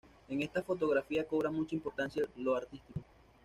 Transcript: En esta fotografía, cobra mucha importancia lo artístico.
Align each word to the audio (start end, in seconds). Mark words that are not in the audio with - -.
En 0.29 0.41
esta 0.41 0.63
fotografía, 0.63 1.27
cobra 1.27 1.51
mucha 1.51 1.75
importancia 1.75 2.25
lo 2.37 2.55
artístico. 2.55 3.01